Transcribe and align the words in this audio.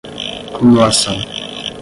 cumulação 0.55 1.13